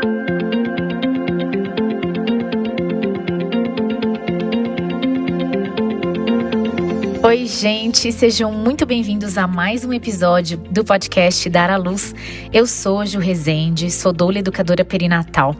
[0.00, 0.37] Thank you.
[7.28, 12.14] Oi, gente, sejam muito bem-vindos a mais um episódio do podcast Dar à Luz.
[12.50, 15.54] Eu sou Ju Rezende, sou doula educadora perinatal.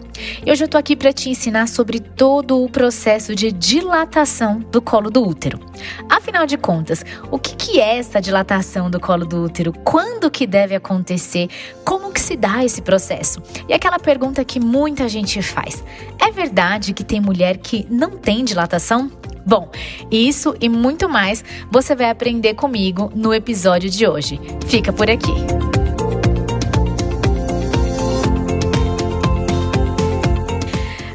[0.46, 4.80] E hoje eu tô aqui para te ensinar sobre todo o processo de dilatação do
[4.80, 5.60] colo do útero.
[6.08, 9.74] Afinal de contas, o que, que é essa dilatação do colo do útero?
[9.84, 11.50] Quando que deve acontecer?
[11.84, 13.42] Como que se dá esse processo?
[13.68, 15.84] E aquela pergunta que muita gente faz:
[16.18, 19.12] é verdade que tem mulher que não tem dilatação?
[19.48, 19.70] Bom,
[20.10, 24.38] isso e muito mais você vai aprender comigo no episódio de hoje.
[24.66, 25.32] Fica por aqui.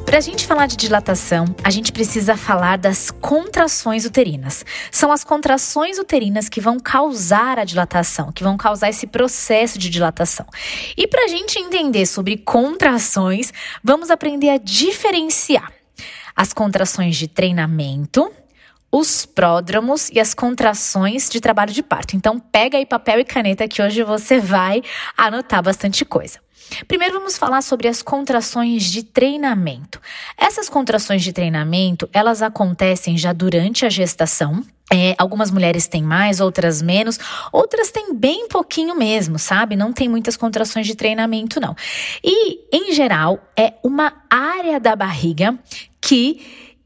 [0.03, 4.65] Para a gente falar de dilatação, a gente precisa falar das contrações uterinas.
[4.89, 9.91] São as contrações uterinas que vão causar a dilatação, que vão causar esse processo de
[9.91, 10.47] dilatação.
[10.97, 15.71] E para a gente entender sobre contrações, vamos aprender a diferenciar
[16.35, 18.31] as contrações de treinamento,
[18.91, 22.15] os pródromos e as contrações de trabalho de parto.
[22.15, 24.83] Então, pega aí papel e caneta que hoje você vai
[25.17, 26.39] anotar bastante coisa.
[26.87, 29.99] Primeiro vamos falar sobre as contrações de treinamento.
[30.37, 36.39] Essas contrações de treinamento, elas acontecem já durante a gestação, é, algumas mulheres têm mais,
[36.39, 37.17] outras menos,
[37.51, 39.75] outras têm bem pouquinho mesmo, sabe?
[39.75, 41.75] Não tem muitas contrações de treinamento, não.
[42.23, 45.57] E, em geral, é uma área da barriga
[46.03, 46.37] que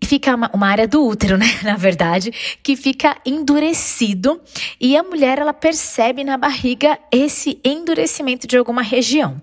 [0.03, 4.39] fica uma, uma, área do útero, né, na verdade, que fica endurecido
[4.79, 9.41] e a mulher ela percebe na barriga esse endurecimento de alguma região.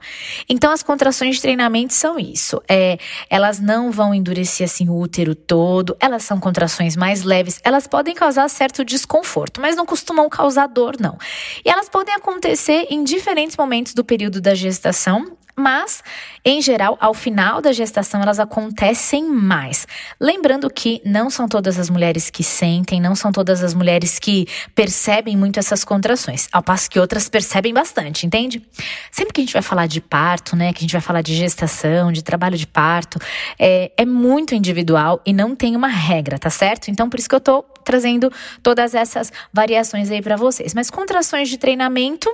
[0.49, 2.63] Então as contrações de treinamento são isso.
[2.69, 7.89] É, elas não vão endurecer assim o útero todo, elas são contrações mais leves, elas
[7.89, 11.19] podem causar certo desconforto, mas não costumam causar dor não.
[11.65, 16.03] E elas podem acontecer em diferentes momentos do período da gestação mas,
[16.45, 19.87] em geral, ao final da gestação, elas acontecem mais.
[20.21, 24.47] Lembrando que não são todas as mulheres que sentem, não são todas as mulheres que
[24.75, 28.63] percebem muito essas contrações, ao passo que outras percebem bastante, entende?
[29.11, 31.35] Sempre que a gente vai falar de parto, né, que a gente vai falar de
[31.35, 33.19] gestação, de trabalho de parto,
[33.59, 36.91] é, é muito individual e não tem uma regra, tá certo?
[36.91, 38.33] Então, por isso que eu tô trazendo
[38.63, 40.75] todas essas variações aí para vocês.
[40.75, 42.29] Mas contrações de treinamento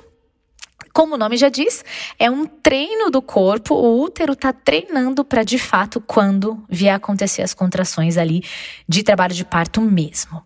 [0.92, 1.84] como o nome já diz,
[2.18, 7.42] é um treino do corpo, o útero está treinando para de fato quando vier acontecer
[7.42, 8.42] as contrações ali
[8.88, 10.42] de trabalho de parto mesmo.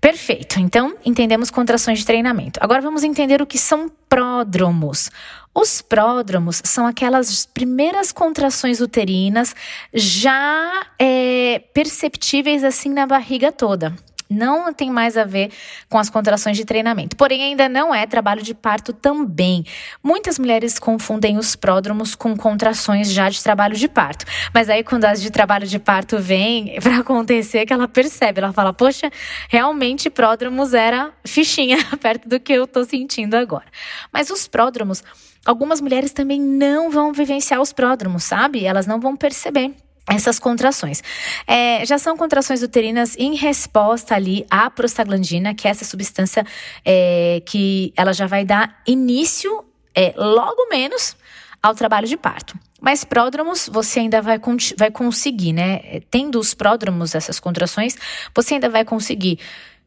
[0.00, 2.58] Perfeito, então entendemos contrações de treinamento.
[2.62, 5.10] Agora vamos entender o que são pródromos.
[5.54, 9.54] Os pródromos são aquelas primeiras contrações uterinas
[9.92, 13.94] já é, perceptíveis assim na barriga toda
[14.32, 15.50] não tem mais a ver
[15.88, 17.16] com as contrações de treinamento.
[17.16, 19.64] Porém, ainda não é trabalho de parto também.
[20.02, 24.24] Muitas mulheres confundem os pródromos com contrações já de trabalho de parto.
[24.52, 28.52] Mas aí, quando as de trabalho de parto vêm para acontecer, que ela percebe, ela
[28.52, 29.10] fala: Poxa,
[29.48, 33.66] realmente pródromos era fichinha perto do que eu tô sentindo agora.
[34.12, 35.02] Mas os pródromos,
[35.44, 38.64] algumas mulheres também não vão vivenciar os pródromos, sabe?
[38.64, 39.74] Elas não vão perceber
[40.08, 41.02] essas contrações.
[41.46, 46.44] É, já são contrações uterinas em resposta ali à prostaglandina, que é essa substância
[46.84, 49.64] é, que ela já vai dar início,
[49.94, 51.16] é, logo menos,
[51.62, 52.58] ao trabalho de parto.
[52.80, 54.40] Mas pródromos você ainda vai,
[54.76, 56.00] vai conseguir, né?
[56.10, 57.96] Tendo os pródromos, essas contrações,
[58.34, 59.38] você ainda vai conseguir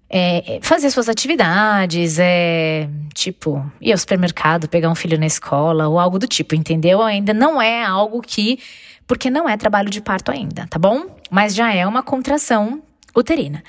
[0.10, 6.00] é, fazer suas atividades, é, tipo, ir ao supermercado, pegar um filho na escola ou
[6.00, 7.02] algo do tipo, entendeu?
[7.02, 8.60] Ainda não é algo que
[9.08, 11.06] porque não é trabalho de parto ainda, tá bom?
[11.30, 12.82] Mas já é uma contração
[13.16, 13.64] uterina.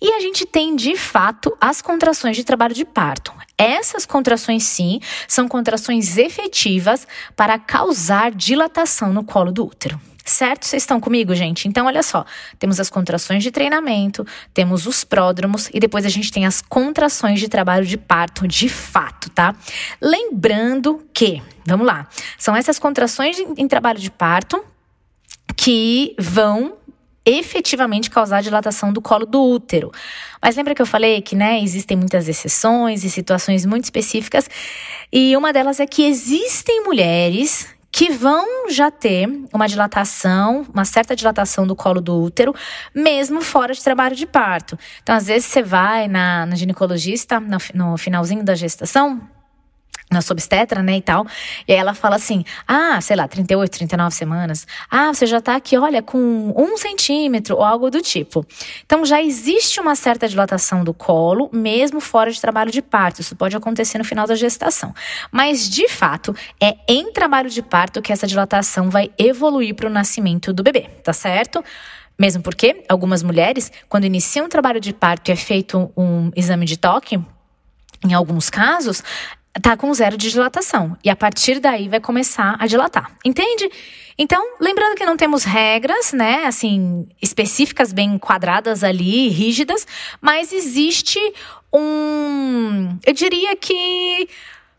[0.00, 3.32] E a gente tem, de fato, as contrações de trabalho de parto.
[3.58, 10.00] Essas contrações, sim, são contrações efetivas para causar dilatação no colo do útero.
[10.24, 10.66] Certo?
[10.66, 11.66] Vocês estão comigo, gente?
[11.66, 12.24] Então, olha só:
[12.58, 14.24] temos as contrações de treinamento,
[14.54, 18.68] temos os pródromos e depois a gente tem as contrações de trabalho de parto de
[18.68, 19.54] fato, tá?
[20.00, 22.06] Lembrando que, vamos lá,
[22.38, 24.64] são essas contrações em trabalho de parto
[25.56, 26.76] que vão
[27.24, 29.92] efetivamente causar dilatação do colo do útero.
[30.40, 34.48] Mas lembra que eu falei que, né, existem muitas exceções e situações muito específicas,
[35.12, 41.14] e uma delas é que existem mulheres que vão já ter uma dilatação, uma certa
[41.14, 42.54] dilatação do colo do útero,
[42.94, 44.78] mesmo fora de trabalho de parto.
[45.02, 49.20] Então, às vezes você vai na, na ginecologista no, no finalzinho da gestação,
[50.12, 51.26] nossa obstetra, né, e tal.
[51.66, 54.66] E aí ela fala assim: ah, sei lá, 38, 39 semanas.
[54.90, 58.46] Ah, você já tá aqui, olha, com um centímetro ou algo do tipo.
[58.84, 63.20] Então já existe uma certa dilatação do colo, mesmo fora de trabalho de parto.
[63.20, 64.94] Isso pode acontecer no final da gestação.
[65.30, 69.90] Mas, de fato, é em trabalho de parto que essa dilatação vai evoluir para o
[69.90, 71.62] nascimento do bebê, tá certo?
[72.18, 76.66] Mesmo porque algumas mulheres, quando iniciam um trabalho de parto e é feito um exame
[76.66, 77.18] de toque,
[78.04, 79.02] em alguns casos,
[79.60, 80.96] tá com zero de dilatação.
[81.04, 83.10] E a partir daí vai começar a dilatar.
[83.24, 83.70] Entende?
[84.16, 89.86] Então, lembrando que não temos regras, né, assim, específicas bem quadradas ali, rígidas,
[90.20, 91.18] mas existe
[91.72, 94.28] um, eu diria que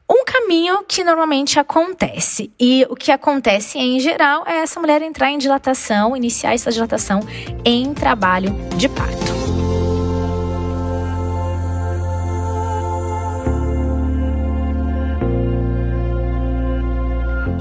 [0.10, 2.52] um caminho que normalmente acontece.
[2.60, 7.22] E o que acontece em geral é essa mulher entrar em dilatação, iniciar essa dilatação
[7.66, 9.53] em trabalho de parto.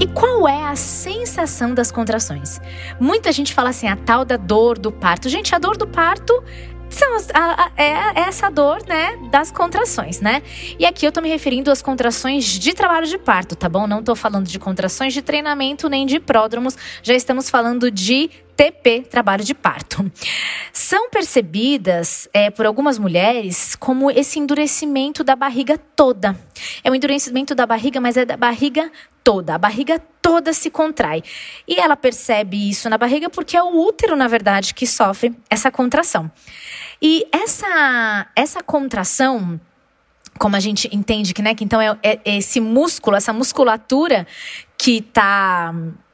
[0.03, 2.59] E qual é a sensação das contrações?
[2.99, 5.29] Muita gente fala assim, a tal da dor do parto.
[5.29, 6.43] Gente, a dor do parto
[7.77, 10.43] é essa dor, né, das contrações, né?
[10.77, 13.87] E aqui eu tô me referindo às contrações de trabalho de parto, tá bom?
[13.87, 19.01] Não tô falando de contrações de treinamento nem de pródromos, já estamos falando de TP,
[19.09, 20.11] trabalho de parto.
[20.71, 26.37] São percebidas é, por algumas mulheres como esse endurecimento da barriga toda.
[26.83, 28.91] É um endurecimento da barriga, mas é da barriga
[29.23, 29.55] toda.
[29.55, 31.23] A barriga toda se contrai.
[31.67, 35.71] E ela percebe isso na barriga porque é o útero, na verdade, que sofre essa
[35.71, 36.31] contração.
[37.01, 39.59] E essa, essa contração
[40.39, 44.25] como a gente entende que, né, que então é, é, esse músculo, essa musculatura
[44.77, 45.73] que está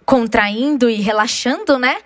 [0.10, 1.98] contraindo e relaxando, né?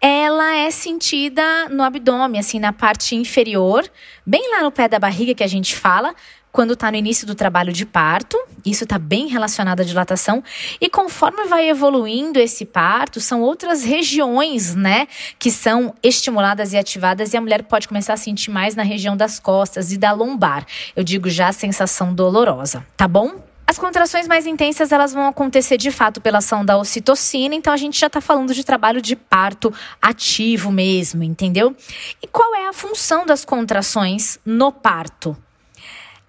[0.00, 3.88] ela é sentida no abdômen, assim, na parte inferior,
[4.24, 6.14] bem lá no pé da barriga que a gente fala,
[6.52, 8.36] quando está no início do trabalho de parto.
[8.64, 10.42] Isso está bem relacionado à dilatação.
[10.80, 15.08] E conforme vai evoluindo esse parto, são outras regiões, né,
[15.38, 19.16] que são estimuladas e ativadas, e a mulher pode começar a sentir mais na região
[19.16, 20.64] das costas e da lombar.
[20.94, 23.51] Eu digo já a sensação dolorosa, tá bom?
[23.72, 27.76] As contrações mais intensas elas vão acontecer de fato pela ação da ocitocina, então a
[27.78, 31.74] gente já está falando de trabalho de parto ativo mesmo, entendeu?
[32.20, 35.34] E qual é a função das contrações no parto?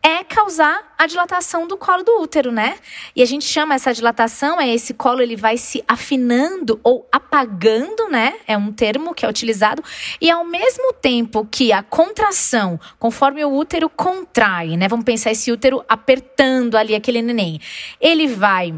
[0.04, 2.78] É causar a dilatação do colo do útero, né?
[3.16, 8.10] E a gente chama essa dilatação, é esse colo ele vai se afinando ou apagando,
[8.10, 8.36] né?
[8.46, 9.82] É um termo que é utilizado.
[10.20, 14.90] E ao mesmo tempo que a contração, conforme o útero contrai, né?
[14.90, 17.62] Vamos pensar esse útero apertando ali aquele neném.
[18.02, 18.78] Ele vai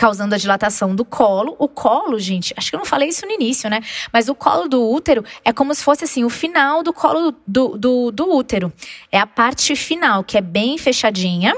[0.00, 1.54] causando a dilatação do colo.
[1.58, 3.82] O colo, gente, acho que eu não falei isso no início, né?
[4.10, 7.76] Mas o colo do útero é como se fosse assim, o final do colo do,
[7.76, 8.72] do, do útero.
[9.12, 11.54] É a parte final, que é bem fechadinha.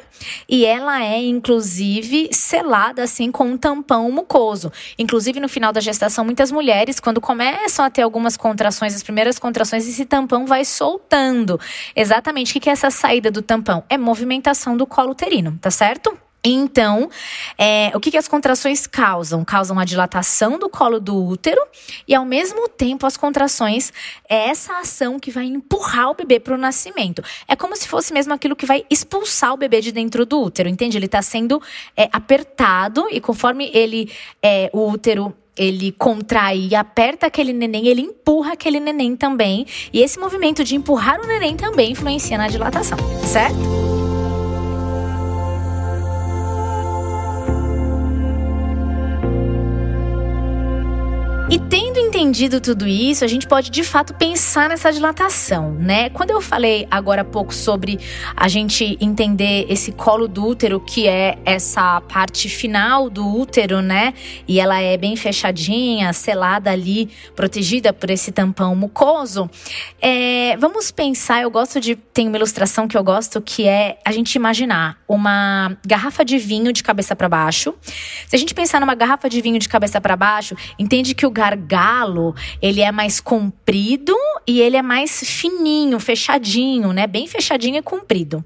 [0.48, 4.72] E ela é, inclusive, selada assim com um tampão mucoso.
[4.98, 9.38] Inclusive, no final da gestação, muitas mulheres, quando começam a ter algumas contrações, as primeiras
[9.38, 11.60] contrações, esse tampão vai soltando.
[11.94, 12.58] Exatamente.
[12.58, 13.84] O que é essa saída do tampão?
[13.88, 16.18] É movimentação do colo uterino, tá certo?
[16.44, 17.08] Então,
[17.56, 19.44] é, o que, que as contrações causam?
[19.44, 21.60] Causam a dilatação do colo do útero
[22.06, 23.92] e, ao mesmo tempo, as contrações
[24.28, 27.22] é essa ação que vai empurrar o bebê para o nascimento.
[27.46, 30.68] É como se fosse mesmo aquilo que vai expulsar o bebê de dentro do útero,
[30.68, 30.98] entende?
[30.98, 31.62] Ele está sendo
[31.96, 34.10] é, apertado e conforme ele,
[34.42, 39.66] é, o útero ele contrai e aperta aquele neném, ele empurra aquele neném também.
[39.92, 43.91] E esse movimento de empurrar o neném também influencia na dilatação, certo?
[52.22, 56.08] Entendido tudo isso, a gente pode de fato pensar nessa dilatação, né?
[56.10, 57.98] Quando eu falei agora há pouco sobre
[58.36, 64.14] a gente entender esse colo do útero, que é essa parte final do útero, né?
[64.46, 69.50] E ela é bem fechadinha, selada ali, protegida por esse tampão mucoso.
[70.00, 71.96] É, vamos pensar, eu gosto de.
[71.96, 76.72] Tem uma ilustração que eu gosto que é a gente imaginar uma garrafa de vinho
[76.72, 77.74] de cabeça para baixo.
[78.28, 81.30] Se a gente pensar numa garrafa de vinho de cabeça para baixo, entende que o
[81.30, 82.11] gargalo,
[82.60, 84.14] ele é mais comprido
[84.46, 87.06] e ele é mais fininho, fechadinho, né?
[87.06, 88.44] Bem fechadinho e comprido.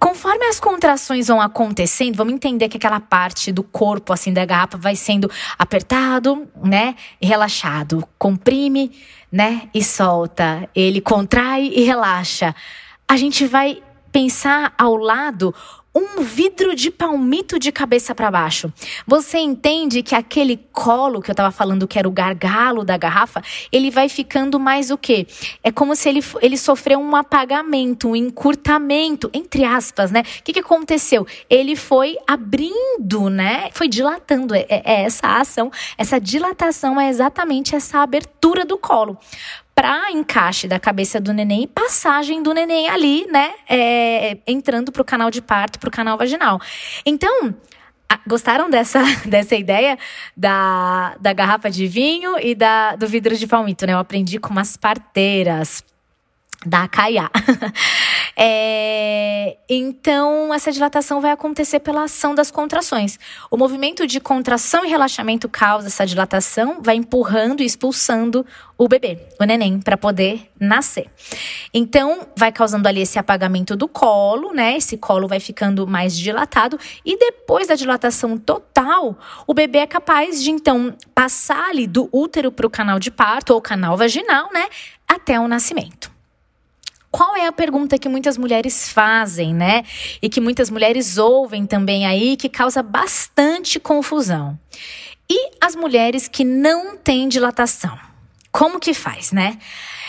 [0.00, 4.78] Conforme as contrações vão acontecendo, vamos entender que aquela parte do corpo assim da garrafa
[4.78, 8.92] vai sendo apertado, né, e relaxado, comprime,
[9.30, 10.66] né, e solta.
[10.74, 12.54] Ele contrai e relaxa.
[13.06, 15.54] A gente vai pensar ao lado
[15.94, 18.72] um vidro de palmito de cabeça para baixo.
[19.06, 23.42] Você entende que aquele colo que eu estava falando que era o gargalo da garrafa,
[23.72, 25.26] ele vai ficando mais o quê?
[25.64, 30.20] É como se ele, ele sofreu um apagamento, um encurtamento, entre aspas, né?
[30.20, 31.26] O que, que aconteceu?
[31.48, 33.70] Ele foi abrindo, né?
[33.72, 34.54] Foi dilatando.
[34.54, 39.18] É, é essa ação, essa dilatação é exatamente essa abertura do colo
[39.80, 43.54] para encaixe da cabeça do neném e passagem do neném ali, né?
[43.66, 46.60] É, entrando para o canal de parto, para o canal vaginal.
[47.06, 47.54] Então,
[48.26, 49.98] gostaram dessa, dessa ideia
[50.36, 53.94] da, da garrafa de vinho e da, do vidro de palmito, né?
[53.94, 55.82] Eu aprendi com umas parteiras
[56.66, 57.30] da Caiá.
[58.36, 63.18] É, então, essa dilatação vai acontecer pela ação das contrações.
[63.50, 68.44] O movimento de contração e relaxamento causa essa dilatação, vai empurrando e expulsando
[68.78, 71.06] o bebê, o neném, para poder nascer.
[71.72, 74.76] Então, vai causando ali esse apagamento do colo, né?
[74.76, 80.42] Esse colo vai ficando mais dilatado e depois da dilatação total, o bebê é capaz
[80.42, 84.66] de então passar ali do útero para o canal de parto ou canal vaginal, né?
[85.06, 86.09] Até o nascimento.
[87.10, 89.82] Qual é a pergunta que muitas mulheres fazem, né?
[90.22, 94.58] E que muitas mulheres ouvem também aí, que causa bastante confusão.
[95.28, 98.09] E as mulheres que não têm dilatação?
[98.52, 99.58] Como que faz, né?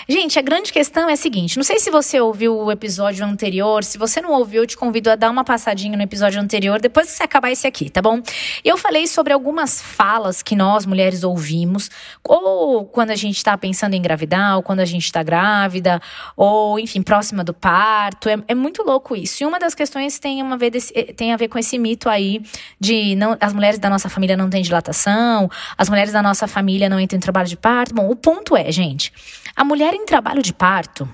[0.07, 3.83] Gente, a grande questão é a seguinte: não sei se você ouviu o episódio anterior.
[3.83, 7.07] Se você não ouviu, eu te convido a dar uma passadinha no episódio anterior, depois
[7.07, 8.21] que você acabar esse aqui, tá bom?
[8.63, 11.89] Eu falei sobre algumas falas que nós, mulheres, ouvimos,
[12.23, 16.01] ou quando a gente tá pensando em engravidar, ou quando a gente tá grávida,
[16.35, 18.27] ou, enfim, próxima do parto.
[18.27, 19.43] É, é muito louco isso.
[19.43, 22.09] E uma das questões tem, uma vez desse, eh, tem a ver com esse mito
[22.09, 22.41] aí
[22.79, 26.89] de não, as mulheres da nossa família não têm dilatação, as mulheres da nossa família
[26.89, 27.93] não entram em trabalho de parto.
[27.93, 29.11] Bom, o ponto é, gente,
[29.53, 31.07] a mulher em trabalho de parto,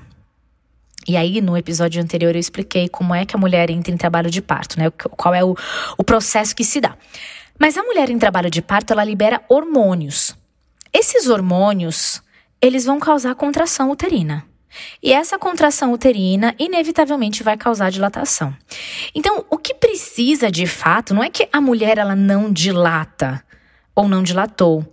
[1.07, 4.29] e aí, no episódio anterior, eu expliquei como é que a mulher entra em trabalho
[4.29, 4.91] de parto, né?
[4.91, 5.55] Qual é o,
[5.97, 6.97] o processo que se dá.
[7.57, 10.37] Mas a mulher em trabalho de parto, ela libera hormônios.
[10.91, 12.21] Esses hormônios,
[12.61, 14.45] eles vão causar contração uterina.
[15.01, 18.53] E essa contração uterina, inevitavelmente, vai causar dilatação.
[19.15, 23.41] Então, o que precisa de fato não é que a mulher ela não dilata
[23.95, 24.85] ou não dilatou.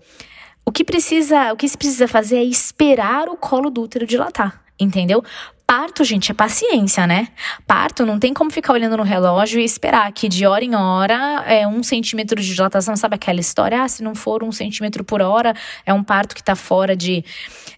[0.66, 4.62] O que precisa, o que se precisa fazer é esperar o colo do útero dilatar,
[4.80, 5.22] entendeu?
[5.66, 7.28] Parto, gente, é paciência, né?
[7.66, 11.42] Parto não tem como ficar olhando no relógio e esperar que de hora em hora
[11.46, 13.82] é um centímetro de dilatação, sabe aquela história?
[13.82, 15.54] Ah, se não for um centímetro por hora,
[15.86, 17.24] é um parto que tá fora de.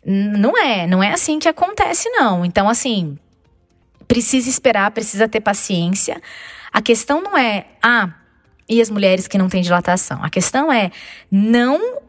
[0.05, 2.45] Não é, não é assim que acontece, não.
[2.45, 3.17] Então, assim,
[4.09, 6.21] precisa esperar, precisa ter paciência.
[6.73, 8.11] A questão não é, ah,
[8.69, 10.23] e as mulheres que não têm dilatação?
[10.25, 10.91] A questão é
[11.31, 12.01] não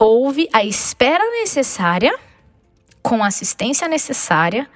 [0.00, 2.18] houve a espera necessária,
[3.02, 4.66] com a assistência necessária.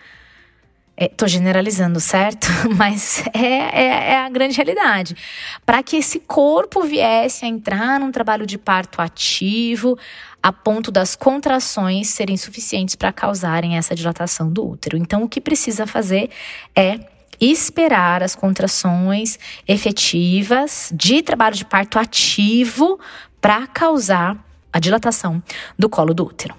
[0.96, 2.46] Estou é, generalizando, certo?
[2.76, 5.16] Mas é, é, é a grande realidade.
[5.64, 9.98] Para que esse corpo viesse a entrar num trabalho de parto ativo,
[10.42, 14.96] a ponto das contrações serem suficientes para causarem essa dilatação do útero.
[14.98, 16.30] Então, o que precisa fazer
[16.76, 17.00] é
[17.40, 23.00] esperar as contrações efetivas de trabalho de parto ativo
[23.40, 24.43] para causar
[24.74, 25.40] a dilatação
[25.78, 26.56] do colo do útero.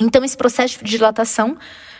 [0.00, 1.58] Então, esse processo de dilatação,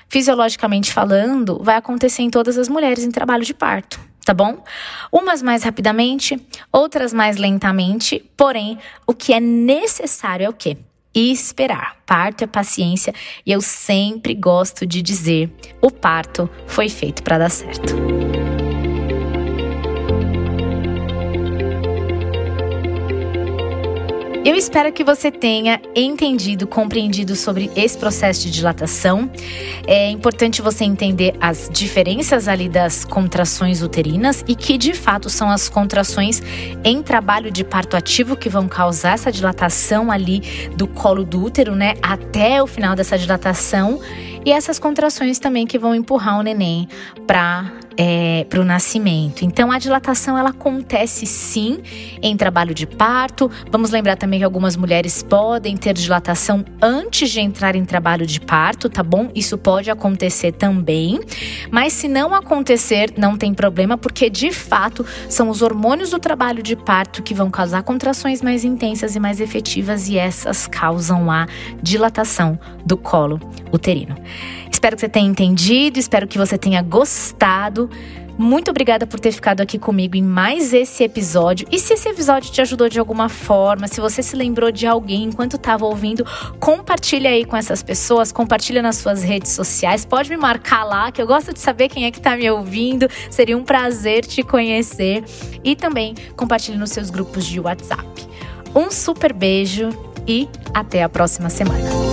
[0.09, 4.65] fisiologicamente falando, vai acontecer em todas as mulheres em trabalho de parto, tá bom?
[5.13, 6.41] Umas mais rapidamente,
[6.73, 10.79] outras mais lentamente, porém, o que é necessário é o quê?
[11.13, 11.97] esperar.
[12.07, 13.13] Parto é paciência
[13.45, 18.30] e eu sempre gosto de dizer: o parto foi feito para dar certo.
[24.51, 29.31] Eu espero que você tenha entendido, compreendido sobre esse processo de dilatação.
[29.87, 35.49] É importante você entender as diferenças ali das contrações uterinas e que de fato são
[35.51, 36.43] as contrações
[36.83, 40.41] em trabalho de parto ativo que vão causar essa dilatação ali
[40.77, 44.01] do colo do útero, né, até o final dessa dilatação
[44.45, 46.89] e essas contrações também que vão empurrar o neném
[47.25, 49.45] para é, para o nascimento.
[49.45, 51.79] Então, a dilatação ela acontece sim
[52.23, 53.51] em trabalho de parto.
[53.71, 58.41] Vamos lembrar também que algumas mulheres podem ter dilatação antes de entrar em trabalho de
[58.41, 59.31] parto, tá bom?
[59.35, 61.21] Isso pode acontecer também.
[61.71, 66.63] Mas se não acontecer, não tem problema, porque de fato são os hormônios do trabalho
[66.63, 71.47] de parto que vão causar contrações mais intensas e mais efetivas e essas causam a
[71.83, 73.41] dilatação do colo
[73.73, 74.17] uterino.
[74.71, 77.91] Espero que você tenha entendido, espero que você tenha gostado.
[78.41, 81.69] Muito obrigada por ter ficado aqui comigo em mais esse episódio.
[81.71, 85.25] E se esse episódio te ajudou de alguma forma, se você se lembrou de alguém
[85.25, 86.25] enquanto estava ouvindo,
[86.59, 90.07] compartilha aí com essas pessoas, compartilha nas suas redes sociais.
[90.07, 93.07] Pode me marcar lá, que eu gosto de saber quem é que está me ouvindo.
[93.31, 95.23] Seria um prazer te conhecer.
[95.63, 98.27] E também compartilhe nos seus grupos de WhatsApp.
[98.75, 99.91] Um super beijo
[100.27, 102.10] e até a próxima semana.